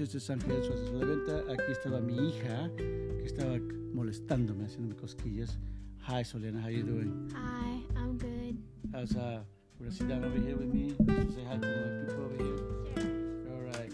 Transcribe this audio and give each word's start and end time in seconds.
noches, 0.00 0.14
este 0.14 0.18
es 0.18 0.30
Ángel 0.30 0.62
de 0.62 0.98
la 0.98 1.04
Venta. 1.04 1.52
Aquí 1.52 1.72
estaba 1.72 2.00
mi 2.00 2.28
hija, 2.28 2.70
que 2.76 3.22
estaba 3.24 3.58
molestándome, 3.92 4.64
haciéndome 4.64 4.96
cosquillas. 4.96 5.58
Hi, 6.08 6.24
Soliana, 6.24 6.62
how 6.62 6.70
you 6.70 6.82
doing? 6.82 7.28
Hi, 7.34 7.82
I'm 7.96 8.16
good. 8.16 8.56
How's 8.92 9.14
uh, 9.14 9.42
wanna 9.78 9.92
sit 9.92 10.08
down 10.08 10.24
over 10.24 10.38
here 10.38 10.56
with 10.56 10.72
me? 10.72 10.94
Just 11.04 11.34
say 11.34 11.44
hi 11.44 11.56
to 11.56 11.60
the 11.60 12.06
people 12.06 12.24
over 12.24 12.36
here. 12.42 12.56
Sure. 12.94 13.52
All 13.52 13.60
right. 13.60 13.92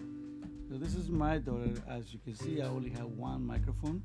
So 0.68 0.78
this 0.78 0.95
is 0.95 1.08
my 1.08 1.38
daughter. 1.38 1.74
As 1.88 2.12
you 2.12 2.20
can 2.20 2.36
see, 2.36 2.62
I 2.62 2.66
only 2.66 2.91
have 2.91 3.06
one 3.06 3.45
microphone. 3.45 4.02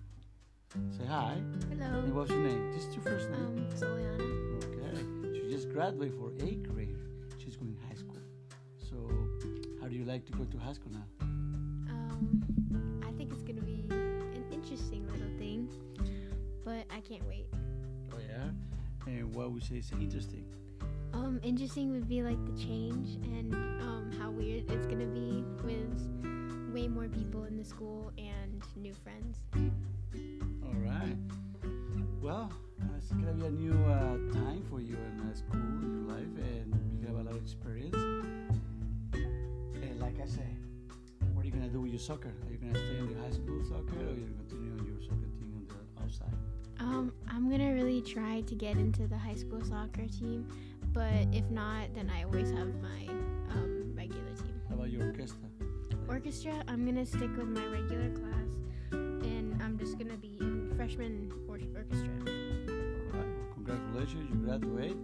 Say 0.98 1.05
hi. 1.05 1.34
And 1.70 1.80
Hello. 1.80 2.02
what's 2.13 2.31
your 2.31 2.40
name? 2.40 2.73
Just 2.73 2.94
your 2.94 3.04
first 3.04 3.30
name. 3.30 3.45
Um, 3.45 3.68
Soliana. 3.76 4.18
Okay. 4.66 5.40
She 5.40 5.52
just 5.52 5.70
graduated 5.70 6.18
for 6.18 6.31
eighth 6.44 6.63
grade. 6.73 6.98
She's 7.38 7.58
going 7.58 7.77
high 7.88 7.95
school. 7.95 8.18
So, 8.90 8.98
how 9.80 9.88
do 9.88 9.95
you 9.95 10.05
like 10.05 10.26
to 10.26 10.31
go 10.31 10.45
to 10.45 10.58
high 10.58 10.73
school 10.73 10.91
now? 10.94 11.30
I 13.07 13.11
think 13.17 13.31
it's 13.34 13.43
gonna 13.43 13.61
be 13.61 13.85
an 13.89 14.45
interesting 14.52 15.05
little 15.07 15.38
thing, 15.38 15.70
but 16.63 16.85
I 16.89 17.02
can't 17.02 17.25
wait. 17.27 17.47
Oh 18.13 18.17
yeah. 18.20 18.49
And 19.07 19.34
what 19.35 19.52
would 19.52 19.63
you 19.63 19.67
say 19.67 19.77
is 19.80 19.91
interesting? 20.02 20.45
Um, 21.13 21.39
interesting 21.44 21.91
would 21.91 22.07
be 22.07 22.21
like 22.23 22.44
the 22.45 22.57
change 22.61 23.16
and 23.35 23.53
um, 23.81 24.11
how 24.20 24.31
weird 24.31 24.71
it's 24.71 24.85
gonna 24.88 25.05
be 25.05 25.44
with 25.63 26.73
way 26.73 26.88
more 26.88 27.07
people 27.07 27.44
in 27.44 27.57
the 27.57 27.66
school 27.66 28.11
and 28.17 28.61
new 28.77 28.94
friends. 28.94 29.39
All 30.63 30.73
right. 30.75 31.17
Well, 32.22 32.52
uh, 32.81 32.85
it's 32.97 33.11
gonna 33.11 33.33
be 33.33 33.45
a 33.45 33.49
new 33.49 33.73
uh, 33.85 34.17
time 34.33 34.63
for 34.69 34.80
you 34.80 34.95
in 34.95 35.19
uh, 35.19 35.33
school, 35.35 35.59
in 35.59 36.06
your 36.06 36.16
life, 36.16 36.33
and 36.38 37.00
you 37.00 37.08
have 37.08 37.16
a 37.17 37.23
lot 37.23 37.35
of 37.35 37.41
experience. 37.41 37.97
And 39.13 40.00
like 40.00 40.19
I 40.22 40.25
say, 40.28 40.47
you 41.53 41.59
gonna 41.59 41.71
do 41.71 41.81
with 41.81 41.91
your 41.91 41.99
soccer? 41.99 42.30
Are 42.30 42.52
you 42.52 42.57
gonna 42.57 42.75
stay 42.77 42.97
in 42.97 43.13
the 43.13 43.19
high 43.21 43.31
school 43.31 43.63
soccer, 43.63 43.95
or 43.99 44.09
are 44.09 44.13
you 44.13 44.21
gonna 44.21 44.38
continue 44.47 44.71
on 44.80 44.85
your 44.85 45.02
soccer 45.02 45.27
team 45.38 45.53
on 45.55 45.67
the 45.67 46.03
outside? 46.03 46.33
Um, 46.80 47.13
I'm 47.27 47.49
gonna 47.49 47.73
really 47.73 48.02
try 48.02 48.41
to 48.41 48.55
get 48.55 48.77
into 48.77 49.07
the 49.07 49.17
high 49.17 49.35
school 49.35 49.63
soccer 49.63 50.07
team, 50.07 50.47
but 50.94 51.27
if 51.31 51.49
not, 51.49 51.94
then 51.94 52.09
I 52.09 52.23
always 52.23 52.52
have 52.52 52.73
my 52.81 53.07
um, 53.49 53.94
regular 53.95 54.33
team. 54.35 54.61
How 54.69 54.75
about 54.75 54.89
your 54.91 55.05
orchestra? 55.07 55.39
Orchestra, 56.07 56.63
I'm 56.67 56.85
gonna 56.85 57.05
stick 57.05 57.35
with 57.38 57.47
my 57.47 57.66
regular 57.67 58.09
class, 58.11 58.49
and 58.91 59.61
I'm 59.61 59.77
just 59.77 59.97
gonna 59.97 60.17
be 60.17 60.38
in 60.39 60.73
freshman 60.75 61.31
or- 61.47 61.59
orchestra. 61.75 62.09
All 62.19 63.19
right. 63.19 63.27
Well, 63.27 63.53
congratulations, 63.55 64.29
you 64.29 64.35
graduate. 64.38 64.97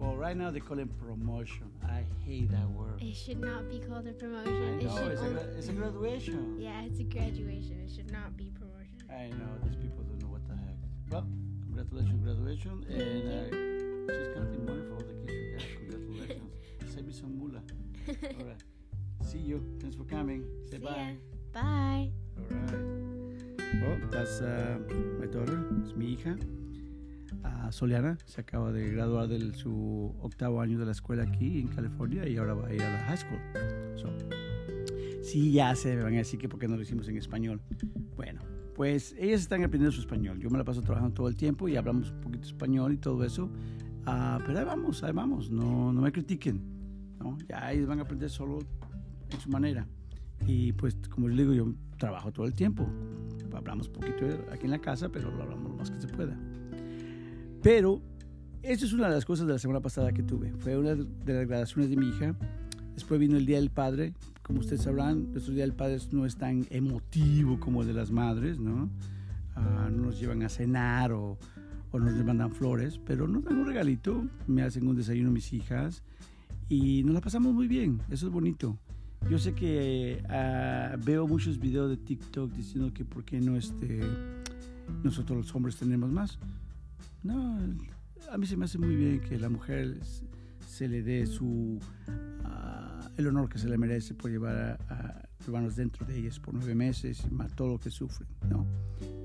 Well, 0.00 0.16
right 0.16 0.36
now 0.36 0.50
they 0.50 0.60
call 0.60 0.78
it 0.78 0.88
promotion. 0.98 1.70
I 1.86 2.04
hate 2.24 2.50
that 2.50 2.68
word. 2.70 3.02
It 3.02 3.14
should 3.14 3.38
not 3.40 3.68
be 3.68 3.78
called 3.80 4.06
a 4.06 4.12
promotion. 4.12 4.80
it 4.80 4.84
know 4.84 4.96
should 4.96 5.12
it's 5.12 5.20
a, 5.20 5.24
only- 5.26 5.42
it's 5.58 5.68
a 5.68 5.72
graduation. 5.72 6.56
yeah, 6.58 6.82
it's 6.84 7.00
a 7.00 7.04
graduation. 7.04 7.82
It 7.86 7.90
should 7.94 8.10
not 8.10 8.34
be 8.36 8.50
promotion. 8.58 8.96
I 9.10 9.28
know 9.28 9.58
these 9.64 9.76
people 9.76 10.02
don't 10.04 10.18
know 10.22 10.28
what 10.28 10.46
the 10.48 10.54
heck. 10.54 10.76
Well, 11.10 11.26
congratulations, 11.66 12.22
graduation, 12.24 12.84
and 12.88 14.08
uh, 14.08 14.14
she's 14.14 14.34
counting 14.34 14.64
money 14.64 14.82
for 14.88 14.94
all 14.94 15.00
the 15.00 15.14
kids 15.26 15.32
you 15.32 15.58
got. 15.58 15.66
Congratulations. 15.76 16.52
Save 16.94 17.06
me 17.06 17.12
some 17.12 17.38
moolah. 17.38 17.60
All 18.08 18.46
right. 18.46 18.56
See 19.22 19.38
you. 19.38 19.62
Thanks 19.80 19.96
for 19.96 20.04
coming. 20.04 20.44
Say 20.70 20.78
See 20.78 20.84
bye. 20.84 20.90
ya. 20.96 21.06
Bye. 21.52 22.10
All 22.38 22.56
right. 22.56 23.82
Well, 23.82 23.98
that's 24.10 24.40
uh, 24.40 24.78
my 25.18 25.26
daughter. 25.26 25.62
It's 25.82 25.94
mi 25.94 26.16
hija. 26.16 26.38
Ah, 27.42 27.72
Soliana 27.72 28.18
se 28.26 28.40
acaba 28.40 28.72
de 28.72 28.90
graduar 28.90 29.28
de 29.28 29.54
su 29.54 30.14
octavo 30.20 30.60
año 30.60 30.78
de 30.78 30.86
la 30.86 30.92
escuela 30.92 31.22
aquí 31.22 31.60
en 31.60 31.68
California 31.68 32.28
y 32.28 32.36
ahora 32.36 32.54
va 32.54 32.68
a 32.68 32.74
ir 32.74 32.82
a 32.82 32.92
la 32.92 32.98
high 33.04 33.16
school. 33.16 33.40
So, 33.96 34.08
sí, 35.22 35.52
ya 35.52 35.74
se 35.74 35.96
van 35.96 36.14
a 36.14 36.18
decir 36.18 36.38
que 36.38 36.48
por 36.48 36.58
qué 36.58 36.68
no 36.68 36.76
lo 36.76 36.82
hicimos 36.82 37.08
en 37.08 37.16
español. 37.16 37.60
Bueno, 38.16 38.40
pues 38.74 39.14
ellas 39.18 39.40
están 39.40 39.62
aprendiendo 39.64 39.92
su 39.92 40.00
español. 40.00 40.38
Yo 40.38 40.50
me 40.50 40.58
la 40.58 40.64
paso 40.64 40.82
trabajando 40.82 41.14
todo 41.14 41.28
el 41.28 41.36
tiempo 41.36 41.68
y 41.68 41.76
hablamos 41.76 42.10
un 42.10 42.20
poquito 42.20 42.46
español 42.46 42.92
y 42.92 42.98
todo 42.98 43.24
eso. 43.24 43.50
Ah, 44.06 44.38
pero 44.46 44.58
ahí 44.58 44.64
vamos, 44.64 45.02
ahí 45.02 45.12
vamos. 45.12 45.50
No, 45.50 45.92
no 45.92 46.00
me 46.02 46.12
critiquen. 46.12 46.62
¿no? 47.18 47.38
Ya 47.48 47.72
ellos 47.72 47.86
van 47.86 48.00
a 48.00 48.02
aprender 48.02 48.30
solo 48.30 48.58
en 49.30 49.40
su 49.40 49.50
manera. 49.50 49.86
Y 50.46 50.72
pues, 50.72 50.96
como 51.10 51.28
les 51.28 51.36
digo, 51.36 51.52
yo 51.52 51.72
trabajo 51.98 52.32
todo 52.32 52.46
el 52.46 52.54
tiempo. 52.54 52.88
Hablamos 53.52 53.88
poquito 53.88 54.26
aquí 54.50 54.64
en 54.64 54.70
la 54.70 54.78
casa, 54.78 55.08
pero 55.08 55.30
lo 55.30 55.42
hablamos 55.42 55.70
lo 55.70 55.76
más 55.76 55.90
que 55.90 56.00
se 56.00 56.08
pueda. 56.08 56.36
Pero, 57.62 58.00
eso 58.62 58.86
es 58.86 58.92
una 58.92 59.08
de 59.08 59.14
las 59.14 59.24
cosas 59.24 59.46
de 59.46 59.52
la 59.52 59.58
semana 59.58 59.80
pasada 59.80 60.12
que 60.12 60.22
tuve. 60.22 60.52
Fue 60.58 60.76
una 60.76 60.94
de 60.94 61.34
las 61.34 61.46
graduaciones 61.46 61.90
de 61.90 61.96
mi 61.96 62.08
hija. 62.08 62.34
Después 62.94 63.20
vino 63.20 63.36
el 63.36 63.46
Día 63.46 63.58
del 63.58 63.70
Padre. 63.70 64.14
Como 64.42 64.60
ustedes 64.60 64.82
sabrán, 64.82 65.32
nuestro 65.32 65.54
Día 65.54 65.64
del 65.64 65.74
Padre 65.74 65.98
no 66.12 66.26
es 66.26 66.36
tan 66.36 66.66
emotivo 66.70 67.60
como 67.60 67.82
el 67.82 67.88
de 67.88 67.94
las 67.94 68.10
madres, 68.10 68.58
¿no? 68.58 68.90
Ah, 69.54 69.88
no 69.92 70.04
nos 70.04 70.20
llevan 70.20 70.42
a 70.42 70.48
cenar 70.48 71.12
o, 71.12 71.38
o 71.92 71.98
nos 71.98 72.24
mandan 72.24 72.52
flores, 72.52 72.98
pero 73.04 73.26
nos 73.26 73.44
dan 73.44 73.58
un 73.58 73.66
regalito, 73.66 74.24
me 74.46 74.62
hacen 74.62 74.86
un 74.86 74.96
desayuno 74.96 75.30
mis 75.30 75.52
hijas 75.52 76.02
y 76.68 77.02
nos 77.04 77.14
la 77.14 77.20
pasamos 77.20 77.52
muy 77.52 77.68
bien. 77.68 78.00
Eso 78.10 78.26
es 78.26 78.32
bonito. 78.32 78.78
Yo 79.28 79.38
sé 79.38 79.54
que 79.54 80.22
ah, 80.28 80.96
veo 81.04 81.26
muchos 81.26 81.58
videos 81.58 81.90
de 81.90 81.96
TikTok 81.96 82.52
diciendo 82.52 82.92
que 82.94 83.04
por 83.04 83.24
qué 83.24 83.40
no 83.40 83.56
este, 83.56 84.00
nosotros 85.02 85.38
los 85.38 85.54
hombres 85.54 85.76
tenemos 85.76 86.10
más. 86.10 86.38
No, 87.22 87.58
a 88.30 88.38
mí 88.38 88.46
se 88.46 88.56
me 88.56 88.64
hace 88.64 88.78
muy 88.78 88.96
bien 88.96 89.20
que 89.20 89.38
la 89.38 89.48
mujer 89.48 89.98
se 90.66 90.88
le 90.88 91.02
dé 91.02 91.26
su 91.26 91.78
ah, 92.44 93.10
el 93.16 93.26
honor 93.26 93.48
que 93.48 93.58
se 93.58 93.68
le 93.68 93.76
merece 93.76 94.14
por 94.14 94.30
llevar 94.30 94.56
a, 94.56 94.94
a 94.94 95.28
hermanos 95.44 95.76
dentro 95.76 96.06
de 96.06 96.18
ellas 96.18 96.38
por 96.38 96.54
nueve 96.54 96.74
meses 96.74 97.24
y 97.24 97.54
todo 97.54 97.68
lo 97.68 97.78
que 97.78 97.90
sufren, 97.90 98.28
¿no? 98.48 98.66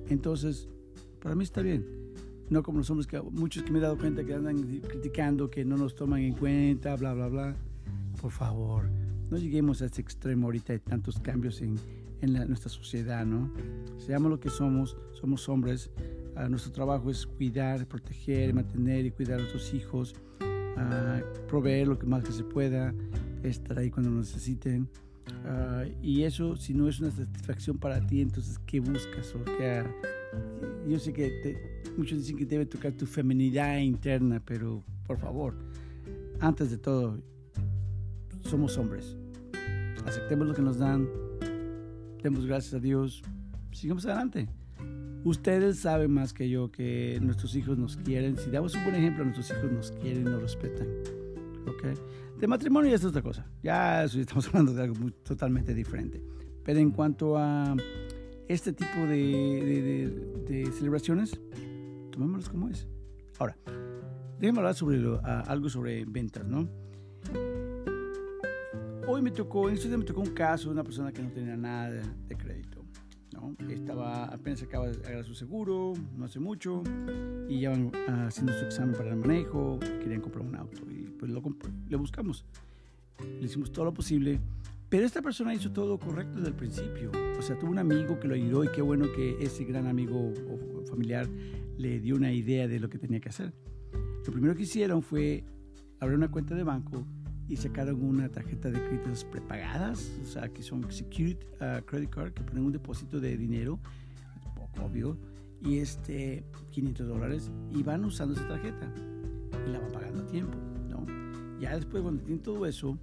Entonces, 0.10 0.68
para 1.22 1.36
mí 1.36 1.44
está 1.44 1.62
bien. 1.62 1.86
No 2.50 2.62
como 2.62 2.78
los 2.78 2.90
hombres 2.90 3.08
que 3.08 3.20
muchos 3.20 3.64
que 3.64 3.72
me 3.72 3.80
he 3.80 3.82
dado 3.82 3.98
cuenta 3.98 4.24
que 4.24 4.34
andan 4.34 4.62
criticando 4.82 5.50
que 5.50 5.66
no 5.66 5.78
nos 5.78 5.96
toman 5.96 6.22
en 6.22 6.34
cuenta, 6.34 6.96
bla, 6.96 7.14
bla, 7.14 7.28
bla. 7.28 7.56
Por 8.22 8.32
favor, 8.32 8.88
no 9.30 9.38
lleguemos 9.38 9.82
a 9.82 9.86
este 9.86 10.02
extremo 10.02 10.48
ahorita 10.48 10.74
de 10.74 10.80
tantos 10.80 11.20
cambios 11.20 11.62
en, 11.62 11.76
en 12.22 12.34
nuestra 12.48 12.70
sociedad, 12.70 13.26
¿no? 13.26 13.52
Seamos 13.98 14.30
lo 14.30 14.40
que 14.40 14.50
somos, 14.50 14.96
somos 15.14 15.50
hombres. 15.50 15.90
Nuestro 16.50 16.72
trabajo 16.72 17.10
es 17.10 17.26
cuidar, 17.26 17.88
proteger, 17.88 18.54
mantener 18.54 19.06
y 19.06 19.12
cuidar 19.12 19.36
a 19.40 19.42
nuestros 19.42 19.74
hijos, 19.74 20.14
proveer 21.48 21.88
lo 21.88 21.98
que 21.98 22.06
más 22.06 22.24
que 22.24 22.32
se 22.32 22.44
pueda, 22.44 22.94
estar 23.44 23.78
ahí 23.80 23.90
cuando 23.90 24.12
nos 24.12 24.28
necesiten. 24.34 24.88
Ah, 25.46 25.84
y 26.02 26.24
eso, 26.24 26.56
si 26.56 26.74
no 26.74 26.88
es 26.88 27.00
una 27.00 27.10
satisfacción 27.12 27.78
para 27.78 28.06
ti, 28.06 28.22
entonces, 28.22 28.60
¿qué 28.66 28.80
buscas? 28.80 29.34
O 29.34 29.44
qué, 29.44 29.84
yo 30.88 31.00
sé 31.00 31.14
que 31.14 31.30
te- 31.42 31.84
muchos 31.98 32.20
dicen 32.20 32.38
que 32.38 32.46
debe 32.46 32.66
tocar 32.66 32.92
tu 32.94 33.06
feminidad 33.06 33.78
interna, 33.80 34.42
pero 34.46 34.84
por 35.08 35.18
favor, 35.18 35.56
antes 36.40 36.70
de 36.70 36.78
todo, 36.78 37.20
somos 38.44 38.78
hombres. 38.78 39.16
Aceptemos 40.06 40.48
lo 40.48 40.54
que 40.54 40.62
nos 40.62 40.78
dan, 40.78 41.08
demos 42.22 42.46
gracias 42.46 42.74
a 42.76 42.80
Dios, 42.80 43.24
sigamos 43.72 44.06
adelante. 44.06 44.48
Ustedes 45.26 45.80
saben 45.80 46.12
más 46.14 46.34
que 46.34 46.48
yo 46.50 46.72
que 46.72 47.20
nuestros 47.22 47.56
hijos 47.56 47.78
nos 47.78 47.98
quieren. 47.98 48.38
Si 48.38 48.50
damos 48.52 48.76
un 48.76 48.84
buen 48.84 48.96
ejemplo, 48.96 49.24
nuestros 49.26 49.50
hijos 49.52 49.72
nos 49.72 49.92
quieren 49.92 50.22
y 50.22 50.26
nos 50.30 50.42
respetan. 50.42 50.88
¿Ok? 51.68 52.40
De 52.40 52.48
matrimonio 52.48 52.92
ya 52.92 52.96
es 52.98 53.04
otra 53.06 53.22
cosa. 53.24 53.46
Ya 53.64 54.04
estamos 54.04 54.48
hablando 54.50 54.74
de 54.74 54.84
algo 54.84 54.96
muy- 54.96 55.12
totalmente 55.24 55.74
diferente. 55.74 56.22
Pero 56.64 56.80
en 56.80 56.92
cuanto 56.92 57.38
a 57.38 57.76
este 58.48 58.72
tipo 58.74 59.00
de, 59.00 59.18
de- 59.66 59.82
de- 59.82 60.64
de 60.66 60.72
celebraciones, 60.72 61.40
tomémoslos 62.12 62.50
como 62.50 62.70
es. 62.70 62.88
Ahora, 63.40 63.58
déjenme 64.40 64.60
hablar 64.60 64.76
sobre 64.76 64.98
lo- 65.00 65.20
a- 65.26 65.42
algo 65.42 65.70
sobre 65.70 66.06
ventas, 66.06 66.46
¿no? 66.46 66.70
Hoy 69.08 69.22
me 69.22 69.32
tocó, 69.32 69.68
en 69.70 69.76
estos 69.76 69.90
días 69.90 70.00
me 70.00 70.06
tocó 70.06 70.22
un 70.22 70.32
caso 70.34 70.66
de 70.70 70.74
una 70.74 70.84
persona 70.84 71.12
que 71.12 71.22
no 71.22 71.30
tenía 71.32 71.56
nada 71.58 71.90
de 72.28 72.36
crédito. 72.36 72.75
¿No? 73.36 73.56
Estaba, 73.70 74.26
apenas 74.26 74.62
acaba 74.64 74.88
de 74.88 74.98
agarrar 75.06 75.26
su 75.26 75.36
seguro, 75.36 75.94
no 76.18 76.26
hace 76.26 76.40
mucho, 76.40 76.84
y 77.48 77.62
ya 77.62 77.72
van 77.72 77.92
ah, 78.08 78.28
haciendo 78.28 78.54
su 78.54 78.66
examen 78.66 78.96
para 78.96 79.12
el 79.12 79.18
manejo, 79.18 79.80
querían 79.80 80.22
comprar 80.22 80.46
un 80.46 80.56
auto, 80.56 80.82
y 80.90 81.04
pues 81.20 81.32
lo 81.32 81.42
le 81.88 81.98
buscamos. 81.98 82.46
Le 83.40 83.46
hicimos 83.46 83.72
todo 83.72 83.86
lo 83.86 83.94
posible, 83.94 84.40
pero 84.90 85.06
esta 85.06 85.22
persona 85.22 85.54
hizo 85.54 85.72
todo 85.72 85.98
correcto 86.00 86.36
desde 86.36 86.50
el 86.50 86.56
principio. 86.56 87.12
O 87.38 87.42
sea, 87.42 87.58
tuvo 87.58 87.72
un 87.72 87.80
amigo 87.80 88.20
que 88.20 88.28
lo 88.28 88.36
ayudó 88.36 88.64
y 88.64 88.70
qué 88.70 88.82
bueno 88.82 89.08
que 89.16 89.38
ese 89.42 89.64
gran 89.64 89.88
amigo 89.88 90.34
o 90.50 90.86
familiar 90.86 91.28
le 91.78 92.00
dio 92.00 92.16
una 92.16 92.32
idea 92.32 92.68
de 92.68 92.80
lo 92.80 92.90
que 92.90 92.98
tenía 92.98 93.20
que 93.20 93.30
hacer. 93.30 93.54
Lo 94.26 94.32
primero 94.32 94.56
que 94.56 94.64
hicieron 94.64 95.02
fue 95.02 95.44
abrir 96.00 96.18
una 96.18 96.32
cuenta 96.32 96.56
de 96.56 96.64
banco 96.64 97.06
y 97.48 97.56
sacaron 97.58 98.04
una 98.04 98.30
tarjeta 98.30 98.72
de 98.72 98.84
créditos 98.84 99.24
prepagadas, 99.26 100.12
o 100.24 100.26
sea, 100.26 100.50
que 100.50 100.64
son 100.64 100.92
Security 100.92 101.46
uh, 101.62 101.84
Credit 101.86 102.10
Card, 102.10 102.34
que 102.34 102.44
ponen 102.44 102.66
un 102.66 102.72
depósito 102.72 103.20
de 103.20 103.38
dinero, 103.38 103.80
poco 104.56 104.86
obvio, 104.86 105.18
y 105.62 105.78
este, 105.78 106.44
500 106.72 107.08
dólares, 107.08 107.52
y 107.72 107.84
van 107.84 108.04
usando 108.06 108.34
esa 108.34 108.48
tarjeta 108.48 108.92
y 109.68 109.72
la 109.72 109.80
van 109.80 109.92
pagando 109.92 110.24
a 110.24 110.28
tiempo, 110.28 110.58
¿no? 110.90 111.06
Ya 111.60 111.76
después, 111.76 112.02
cuando 112.02 112.24
tienen 112.24 112.42
todo 112.42 112.66
eso, 112.66 112.98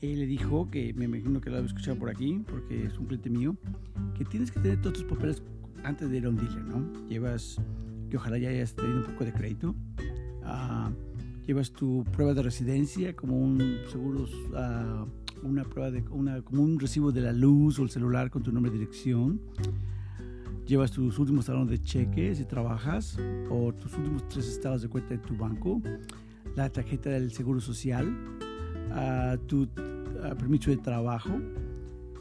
él 0.00 0.18
le 0.18 0.26
dijo, 0.26 0.68
que 0.70 0.92
me 0.94 1.06
imagino 1.06 1.40
que 1.40 1.50
lo 1.50 1.56
había 1.56 1.68
escuchado 1.68 1.96
por 1.98 2.10
aquí, 2.10 2.42
porque 2.48 2.86
es 2.86 2.98
un 2.98 3.06
cliente 3.06 3.30
mío, 3.30 3.56
que 4.16 4.24
tienes 4.24 4.50
que 4.50 4.60
tener 4.60 4.80
todos 4.80 4.94
tus 4.94 5.04
papeles 5.04 5.42
antes 5.84 6.10
de 6.10 6.16
ir 6.16 6.26
a 6.26 6.30
un 6.30 6.36
dealer, 6.36 6.64
¿no? 6.64 7.06
Llevas, 7.08 7.60
que 8.10 8.16
ojalá 8.16 8.38
ya 8.38 8.50
hayas 8.50 8.74
tenido 8.74 8.98
un 8.98 9.04
poco 9.04 9.24
de 9.24 9.32
crédito, 9.32 9.74
ah, 10.44 10.90
llevas 11.46 11.70
tu 11.70 12.04
prueba 12.12 12.34
de 12.34 12.42
residencia 12.42 13.14
como 13.14 13.38
un 13.38 13.78
seguro, 13.90 14.26
ah, 14.54 15.06
una 15.42 15.64
prueba 15.64 15.90
de, 15.90 16.02
una, 16.10 16.42
como 16.42 16.62
un 16.62 16.78
recibo 16.78 17.12
de 17.12 17.20
la 17.20 17.32
luz 17.32 17.78
o 17.78 17.84
el 17.84 17.90
celular 17.90 18.30
con 18.30 18.42
tu 18.42 18.52
nombre 18.52 18.70
y 18.72 18.78
dirección, 18.78 19.40
llevas 20.66 20.90
tus 20.90 21.18
últimos 21.18 21.46
talones 21.46 21.70
de 21.70 21.80
cheque 21.80 22.34
si 22.34 22.44
trabajas 22.44 23.16
o 23.48 23.72
tus 23.72 23.96
últimos 23.96 24.26
tres 24.28 24.48
estados 24.48 24.82
de 24.82 24.88
cuenta 24.88 25.10
de 25.10 25.18
tu 25.18 25.36
banco, 25.36 25.80
la 26.56 26.68
tarjeta 26.70 27.10
del 27.10 27.32
seguro 27.32 27.60
social, 27.60 28.08
uh, 28.90 29.36
tu 29.46 29.68
permiso 30.38 30.70
de 30.70 30.78
trabajo. 30.78 31.30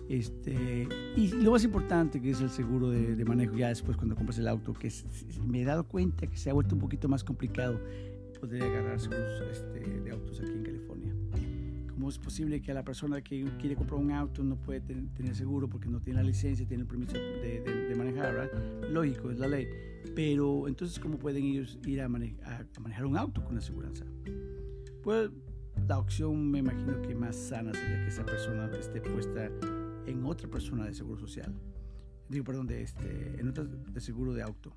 Este, 0.07 0.87
y 1.15 1.29
lo 1.29 1.49
más 1.49 1.63
importante 1.63 2.21
que 2.21 2.29
es 2.29 2.39
el 2.39 2.51
seguro 2.51 2.91
de, 2.91 3.25
manejo 3.25 3.55
ya 3.55 3.69
después 3.69 3.97
cuando 3.97 4.15
compras 4.15 4.37
el 4.37 4.47
auto, 4.47 4.71
que 4.73 4.91
me 5.47 5.63
he 5.63 5.65
dado 5.65 5.87
cuenta 5.87 6.27
que 6.27 6.37
se 6.37 6.51
ha 6.51 6.53
vuelto 6.53 6.75
un 6.75 6.81
poquito 6.81 7.09
más 7.09 7.23
complicado 7.23 7.79
poder 8.47 8.63
agarrar 8.63 8.99
seguros 8.99 9.41
este, 9.51 9.79
de 9.79 10.11
autos 10.11 10.39
aquí 10.39 10.51
en 10.51 10.63
California. 10.63 11.15
¿Cómo 11.89 12.09
es 12.09 12.19
posible 12.19 12.61
que 12.61 12.71
a 12.71 12.75
la 12.75 12.83
persona 12.83 13.23
que 13.23 13.43
quiere 13.59 13.75
comprar 13.75 13.99
un 13.99 14.11
auto 14.11 14.43
no 14.43 14.55
puede 14.57 14.81
tener 14.81 15.35
seguro 15.35 15.67
porque 15.67 15.89
no 15.89 15.99
tiene 15.99 16.19
la 16.21 16.27
licencia, 16.27 16.67
tiene 16.67 16.83
el 16.83 16.87
permiso 16.87 17.13
de, 17.13 17.61
de, 17.61 17.95
manejar? 17.95 18.51
Lógico, 18.91 19.31
es 19.31 19.39
la 19.39 19.47
ley. 19.47 19.67
Pero 20.13 20.67
entonces, 20.67 20.99
¿cómo 20.99 21.17
pueden 21.17 21.43
ellos 21.43 21.79
ir 21.85 22.01
a, 22.01 22.05
a 22.05 22.09
manejar 22.09 23.05
un 23.05 23.17
auto 23.17 23.43
con 23.43 23.57
aseguranza? 23.57 24.05
Pues 25.01 25.31
la 25.87 25.97
opción 25.97 26.51
me 26.51 26.59
imagino 26.59 27.01
que 27.01 27.15
más 27.15 27.35
sana 27.35 27.73
sería 27.73 28.01
que 28.01 28.07
esa 28.09 28.25
persona 28.25 28.69
esté 28.77 29.01
puesta 29.01 29.49
en 30.05 30.23
otra 30.25 30.47
persona 30.49 30.85
de 30.85 30.93
seguro 30.93 31.19
social. 31.19 31.55
Digo, 32.29 32.43
perdón, 32.43 32.67
de, 32.67 32.83
este, 32.83 33.39
en 33.39 33.47
otra 33.47 33.63
de 33.63 34.01
seguro 34.01 34.33
de 34.33 34.43
auto. 34.43 34.75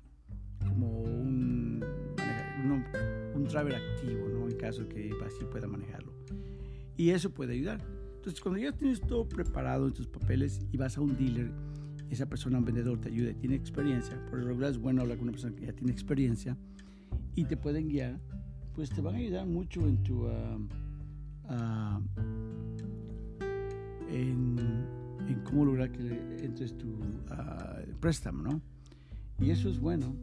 Como 0.67 1.03
driver 3.49 3.75
activo, 3.75 4.29
¿no? 4.29 4.47
En 4.47 4.55
caso 4.57 4.87
que 4.87 5.11
así 5.25 5.43
pueda 5.45 5.67
manejarlo. 5.67 6.13
Y 6.95 7.11
eso 7.11 7.31
puede 7.31 7.53
ayudar. 7.53 7.81
Entonces, 8.15 8.41
cuando 8.41 8.59
ya 8.59 8.71
tienes 8.71 9.01
todo 9.01 9.27
preparado 9.27 9.87
en 9.87 9.93
tus 9.93 10.07
papeles 10.07 10.61
y 10.71 10.77
vas 10.77 10.97
a 10.97 11.01
un 11.01 11.15
dealer, 11.17 11.51
esa 12.09 12.27
persona, 12.27 12.57
un 12.57 12.65
vendedor, 12.65 12.99
te 12.99 13.09
ayuda 13.09 13.33
tiene 13.33 13.55
experiencia. 13.55 14.19
Por 14.29 14.39
lo 14.39 14.47
regular 14.47 14.71
es 14.71 14.77
bueno 14.77 15.01
hablar 15.01 15.17
con 15.17 15.23
una 15.23 15.31
persona 15.31 15.55
que 15.55 15.65
ya 15.65 15.73
tiene 15.73 15.91
experiencia 15.91 16.57
y 17.35 17.45
te 17.45 17.55
pueden 17.55 17.87
guiar, 17.87 18.19
pues 18.73 18.89
te 18.89 19.01
van 19.01 19.15
a 19.15 19.17
ayudar 19.19 19.45
mucho 19.45 19.87
en 19.87 20.03
tu... 20.03 20.25
Uh, 20.25 20.67
en, 24.11 24.57
cómo 25.43 25.65
lograr 25.65 25.91
que 25.91 26.01
entres 26.43 26.77
tu 26.77 26.99
préstamo, 27.99 28.43
¿no? 28.43 28.61
Y 29.39 29.51
eso 29.51 29.69
es 29.69 29.79
bueno, 29.79 30.15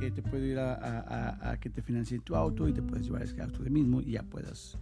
que 0.00 0.10
te 0.10 0.22
puede 0.22 0.48
ir 0.48 0.58
a, 0.58 1.56
que 1.60 1.70
te 1.70 1.82
financien 1.82 2.20
tu 2.20 2.34
auto 2.34 2.68
y 2.68 2.72
te 2.72 2.82
puedes 2.82 3.06
llevar 3.06 3.22
ese 3.22 3.40
auto 3.40 3.62
de 3.62 3.70
mismo 3.70 4.00
y 4.00 4.12
ya 4.12 4.22
puedas 4.22 4.78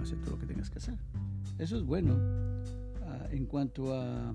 hacer 0.00 0.18
todo 0.18 0.32
lo 0.32 0.38
que 0.38 0.46
tengas 0.46 0.70
que 0.70 0.78
hacer. 0.78 0.98
Eso 1.58 1.76
es 1.76 1.84
bueno 1.84 2.16
ah, 3.02 3.28
en 3.30 3.46
cuanto 3.46 3.94
a 3.94 4.34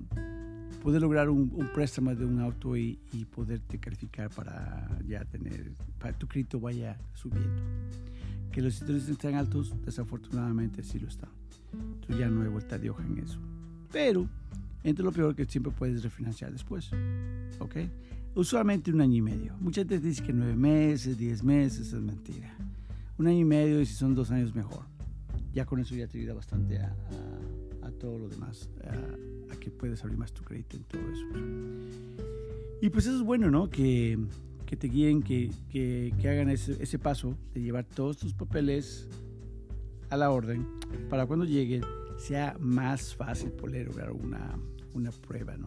poder 0.82 1.02
lograr 1.02 1.28
un, 1.28 1.50
préstamo 1.74 2.14
de 2.14 2.24
un 2.24 2.40
auto 2.40 2.76
y, 2.76 2.98
y, 3.12 3.24
poderte 3.26 3.78
calificar 3.78 4.30
para 4.30 4.88
ya 5.06 5.24
tener, 5.24 5.72
para 5.98 6.16
tu 6.16 6.26
crédito 6.26 6.58
vaya 6.58 6.98
subiendo. 7.14 7.62
Que 8.50 8.62
los 8.62 8.80
intereses 8.80 9.10
están 9.10 9.34
altos, 9.34 9.74
desafortunadamente 9.84 10.82
sí 10.82 10.98
lo 10.98 11.08
están. 11.08 11.30
Entonces 11.72 12.18
ya 12.18 12.28
no 12.28 12.42
hay 12.42 12.48
vuelta 12.48 12.78
de 12.78 12.90
hoja 12.90 13.04
en 13.04 13.18
eso. 13.18 13.38
Pero, 13.92 14.26
entre 14.82 15.04
lo 15.04 15.12
peor 15.12 15.34
que 15.34 15.44
siempre 15.44 15.72
puedes 15.72 16.02
refinanciar 16.02 16.50
después. 16.52 16.90
¿Ok? 17.58 17.76
Usualmente 18.34 18.92
un 18.92 19.00
año 19.00 19.16
y 19.16 19.22
medio. 19.22 19.56
Mucha 19.60 19.80
gente 19.82 20.00
dice 20.00 20.22
que 20.22 20.32
nueve 20.32 20.56
meses, 20.56 21.18
diez 21.18 21.42
meses, 21.42 21.92
es 21.92 22.00
mentira. 22.00 22.54
Un 23.18 23.26
año 23.26 23.40
y 23.40 23.44
medio 23.44 23.80
y 23.80 23.86
si 23.86 23.94
son 23.94 24.14
dos 24.14 24.30
años 24.30 24.54
mejor. 24.54 24.84
Ya 25.52 25.66
con 25.66 25.80
eso 25.80 25.94
ya 25.94 26.06
te 26.06 26.18
ayuda 26.18 26.34
bastante 26.34 26.78
a, 26.78 26.94
a, 27.82 27.90
todo 27.90 28.18
lo 28.18 28.28
demás, 28.28 28.70
a, 28.84 29.52
a, 29.52 29.56
que 29.56 29.70
puedes 29.70 30.02
abrir 30.04 30.16
más 30.16 30.32
tu 30.32 30.42
crédito 30.44 30.76
en 30.76 30.84
todo 30.84 31.02
eso. 31.10 31.26
Y 32.80 32.88
pues 32.88 33.06
eso 33.06 33.16
es 33.16 33.22
bueno, 33.22 33.50
¿no? 33.50 33.68
Que 33.68 34.16
que 34.70 34.76
te 34.76 34.86
guíen, 34.86 35.20
que, 35.24 35.50
que, 35.68 36.14
que 36.20 36.28
hagan 36.28 36.48
ese, 36.48 36.80
ese, 36.80 36.96
paso 36.96 37.36
de 37.52 37.60
llevar 37.60 37.84
todos 37.86 38.18
tus 38.18 38.34
papeles 38.34 39.08
a 40.10 40.16
la 40.16 40.30
orden 40.30 40.64
para 41.08 41.26
cuando 41.26 41.44
lleguen 41.44 41.82
sea 42.18 42.56
más 42.60 43.16
fácil 43.16 43.50
poder 43.50 43.88
lograr 43.88 44.12
una, 44.12 44.56
una 44.94 45.10
prueba 45.10 45.56
¿no? 45.56 45.66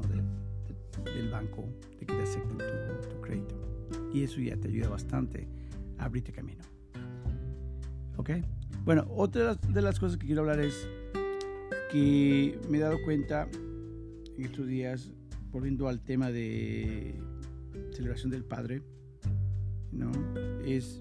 Del 1.01 1.29
banco 1.29 1.67
de 1.99 2.05
que 2.05 2.13
te 2.13 2.21
acepten 2.21 2.57
tu, 2.57 3.09
tu, 3.09 3.21
crédito. 3.21 3.55
Y 4.13 4.23
eso 4.23 4.39
ya 4.39 4.57
te 4.57 4.67
ayuda 4.67 4.89
bastante 4.89 5.47
a 5.97 6.05
abrirte 6.05 6.31
camino. 6.31 6.63
¿Ok? 8.17 8.31
Bueno, 8.85 9.05
otra 9.09 9.55
de 9.55 9.81
las 9.81 9.99
cosas 9.99 10.17
que 10.17 10.25
quiero 10.25 10.41
hablar 10.41 10.59
es 10.59 10.87
que 11.91 12.59
me 12.69 12.77
he 12.77 12.81
dado 12.81 13.01
cuenta 13.03 13.47
en 14.37 14.45
estos 14.45 14.67
días, 14.67 15.11
volviendo 15.51 15.87
al 15.87 16.01
tema 16.01 16.31
de 16.31 17.15
celebración 17.91 18.31
del 18.31 18.43
Padre, 18.43 18.81
¿no? 19.91 20.11
Es 20.65 20.99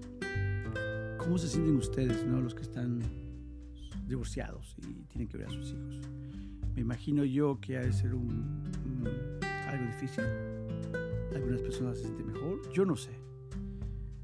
cómo 1.17 1.37
se 1.37 1.47
sienten 1.47 1.75
ustedes, 1.75 2.25
¿no? 2.25 2.41
Los 2.41 2.53
que 2.53 2.61
están 2.61 2.99
divorciados 4.05 4.75
y 4.87 5.05
tienen 5.05 5.27
que 5.27 5.37
ver 5.37 5.47
a 5.47 5.49
sus 5.49 5.71
hijos. 5.71 6.01
Me 6.75 6.81
imagino 6.81 7.23
yo 7.23 7.59
que 7.59 7.77
ha 7.77 7.81
de 7.81 7.93
ser 7.93 8.13
un, 8.13 8.63
algo 9.73 9.85
difícil. 9.87 10.23
Algunas 11.35 11.61
personas 11.61 11.97
se 11.97 12.03
sienten 12.03 12.27
mejor, 12.27 12.71
yo 12.71 12.85
no 12.85 12.95
sé. 12.95 13.11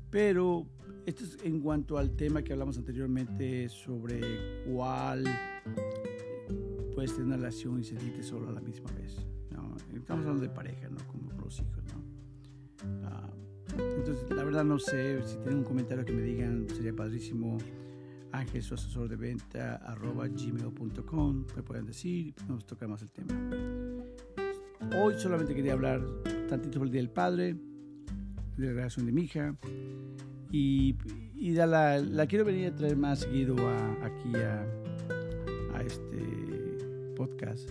Pero 0.10 0.66
esto 1.06 1.24
es 1.24 1.38
en 1.44 1.60
cuanto 1.60 1.98
al 1.98 2.16
tema 2.16 2.42
que 2.44 2.54
hablamos 2.54 2.78
anteriormente 2.78 3.70
sobre 3.70 4.64
cuál 4.66 5.24
puedes 6.94 7.12
tener 7.12 7.28
una 7.28 7.38
relación 7.38 7.80
y 7.80 7.84
sentirte 7.84 8.24
solo 8.24 8.50
a 8.50 8.52
la 8.52 8.62
misma 8.62 8.92
vez. 8.92 9.18
¿no? 9.52 9.76
Estamos 9.94 10.26
hablando 10.26 10.42
de 10.42 10.50
pareja, 10.50 10.90
¿no? 10.90 10.98
Como 11.08 11.32
los 11.42 11.60
hijos, 11.60 11.84
¿no? 11.86 12.00
Entonces, 13.78 14.30
la 14.36 14.44
verdad 14.44 14.64
no 14.64 14.80
sé, 14.80 15.22
si 15.26 15.38
tienen 15.38 15.60
un 15.60 15.64
comentario 15.64 16.04
que 16.04 16.12
me 16.12 16.22
digan, 16.22 16.68
sería 16.70 16.94
padrísimo. 16.94 17.58
Ángel, 18.32 18.62
su 18.62 18.76
asesor 18.76 19.10
de 19.10 19.16
venta, 19.16 19.78
arroba 19.78 20.28
gmail.com, 20.28 21.46
me 21.56 21.64
pueden 21.64 21.86
decir 21.86 22.36
nos 22.48 22.66
toca 22.66 22.88
más 22.88 23.02
el 23.02 23.10
tema. 23.10 23.34
Hoy 24.96 25.14
solamente 25.18 25.54
quería 25.54 25.74
hablar 25.74 26.02
tantito 26.50 26.74
sobre 26.74 26.88
el 26.88 26.92
Día 26.92 27.02
del 27.02 27.12
Padre, 27.12 27.54
de 28.58 28.68
la 28.68 28.74
relación 28.74 29.06
de 29.06 29.12
mi 29.12 29.24
hija, 29.24 29.56
y, 30.52 30.98
y 31.36 31.52
la, 31.52 32.00
la, 32.00 32.28
quiero 32.28 32.44
venir 32.44 32.68
a 32.68 32.76
traer 32.76 32.98
más 32.98 33.20
seguido 33.20 33.56
a, 33.68 34.06
aquí 34.06 34.36
a, 34.36 34.66
a 35.76 35.82
este 35.84 37.14
podcast 37.16 37.70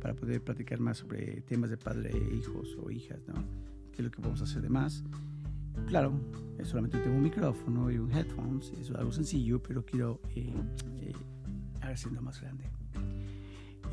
para 0.00 0.14
poder 0.14 0.42
platicar 0.42 0.80
más 0.80 0.98
sobre 0.98 1.42
temas 1.42 1.70
de 1.70 1.76
padre 1.76 2.10
e 2.12 2.36
hijos 2.36 2.76
o 2.82 2.90
hijas, 2.90 3.20
¿no? 3.26 3.34
qué 3.92 4.02
es 4.02 4.04
lo 4.04 4.10
que 4.10 4.26
a 4.26 4.32
hacer 4.32 4.62
de 4.62 4.68
más. 4.68 5.04
Claro, 5.86 6.18
solamente 6.62 6.98
tengo 6.98 7.16
un 7.16 7.22
micrófono 7.22 7.90
y 7.90 7.98
un 7.98 8.10
headphones, 8.10 8.72
es 8.80 8.90
algo 8.90 9.12
sencillo, 9.12 9.62
pero 9.62 9.84
quiero 9.84 10.20
eh, 10.34 10.52
eh, 11.00 11.12
hacerlo 11.82 12.22
más 12.22 12.40
grande. 12.40 12.64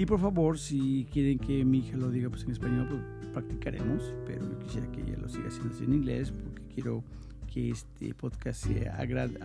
Y 0.01 0.05
por 0.07 0.19
favor, 0.19 0.57
si 0.57 1.05
quieren 1.13 1.37
que 1.37 1.63
mi 1.63 1.77
hija 1.77 1.95
lo 1.95 2.09
diga 2.09 2.27
pues, 2.27 2.43
en 2.45 2.49
español, 2.53 2.87
pues 2.89 3.29
practicaremos, 3.33 4.15
pero 4.25 4.49
yo 4.49 4.57
quisiera 4.57 4.91
que 4.91 5.01
ella 5.01 5.15
lo 5.21 5.29
siga 5.29 5.47
haciendo 5.47 5.77
en 5.77 5.93
inglés 5.93 6.31
porque 6.31 6.63
quiero 6.73 7.03
que 7.45 7.69
este 7.69 8.11
podcast 8.15 8.65
se 8.65 8.89
agrande, 8.89 9.37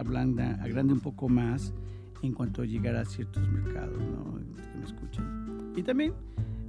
agrande 0.42 0.94
un 0.94 1.00
poco 1.00 1.28
más 1.28 1.74
en 2.22 2.32
cuanto 2.32 2.62
a 2.62 2.64
llegar 2.64 2.96
a 2.96 3.04
ciertos 3.04 3.46
mercados 3.50 3.98
¿no? 3.98 4.38
que 4.72 4.78
me 4.78 4.84
escuchen. 4.86 5.74
Y 5.76 5.82
también 5.82 6.14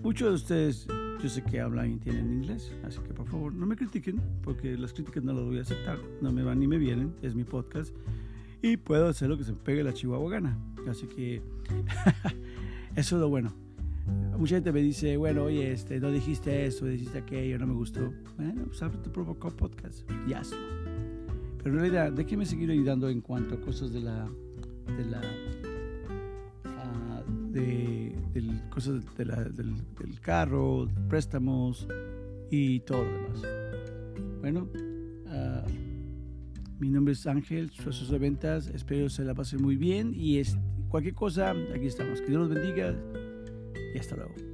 muchos 0.03 0.27
de 0.27 0.35
ustedes 0.35 0.87
yo 1.23 1.29
sé 1.29 1.41
que 1.43 1.61
hablan 1.61 1.89
y 1.89 1.93
entienden 1.93 2.33
inglés, 2.43 2.73
así 2.83 2.99
que 3.07 3.13
por 3.13 3.25
favor 3.27 3.53
no 3.53 3.65
me 3.65 3.77
critiquen, 3.77 4.19
porque 4.43 4.77
las 4.77 4.91
críticas 4.91 5.23
no 5.23 5.31
las 5.31 5.45
voy 5.45 5.59
a 5.59 5.61
aceptar, 5.61 5.97
no 6.21 6.33
me 6.33 6.43
van 6.43 6.59
ni 6.59 6.67
me 6.67 6.77
vienen, 6.77 7.13
es 7.21 7.35
mi 7.35 7.45
podcast 7.45 7.95
y 8.61 8.75
puedo 8.75 9.07
hacer 9.07 9.29
lo 9.29 9.37
que 9.37 9.45
se 9.45 9.53
me 9.53 9.59
pegue 9.59 9.81
la 9.81 9.93
chihuahua 9.93 10.29
gana. 10.29 10.57
Así 10.89 11.07
que 11.07 11.41
eso 12.97 13.15
es 13.15 13.21
lo 13.21 13.29
bueno. 13.29 13.66
Mucha 14.37 14.55
gente 14.55 14.71
me 14.71 14.81
dice, 14.81 15.17
bueno, 15.17 15.45
oye, 15.45 15.71
este, 15.71 15.99
no 15.99 16.11
dijiste 16.11 16.65
esto, 16.65 16.85
dijiste 16.85 17.17
aquello, 17.17 17.57
no 17.57 17.67
me 17.67 17.73
gustó. 17.73 18.13
Bueno, 18.37 18.65
pues 18.67 18.81
abre 18.83 18.97
tu 18.99 19.11
propio 19.11 19.33
podcast 19.55 20.09
y 20.27 20.33
hazlo. 20.33 20.57
Pero 21.57 21.69
en 21.71 21.81
realidad, 21.81 22.11
déjeme 22.11 22.45
seguir 22.45 22.69
ayudando 22.69 23.09
en 23.09 23.21
cuanto 23.21 23.55
a 23.55 23.61
cosas 23.61 23.91
de 23.91 24.01
la, 24.01 24.29
de 24.95 25.05
la 25.05 25.21
de, 27.51 28.15
cosas 28.69 29.03
del, 29.17 30.19
carro, 30.21 30.87
préstamos 31.09 31.87
y 32.51 32.79
todo 32.81 33.03
lo 33.03 33.11
demás. 33.11 33.41
Bueno, 34.39 34.69
ah, 35.27 35.65
Mi 36.79 36.89
nombre 36.89 37.13
es 37.13 37.25
Ángel, 37.25 37.71
su 37.71 37.89
asesor 37.89 38.13
de 38.13 38.19
ventas. 38.19 38.67
Espero 38.67 39.09
se 39.09 39.23
la 39.23 39.33
pasen 39.33 39.61
muy 39.61 39.75
bien 39.75 40.13
y 40.13 40.37
es, 40.37 40.57
cualquier 40.89 41.15
cosa, 41.15 41.55
aquí 41.73 41.87
estamos. 41.87 42.21
Que 42.21 42.27
Dios 42.27 42.47
los 42.47 42.49
bendiga 42.49 42.95
y 43.97 43.99
hasta 43.99 44.15
luego. 44.15 44.46